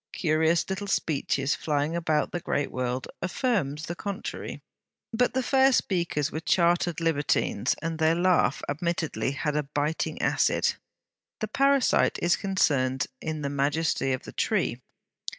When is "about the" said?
1.95-2.39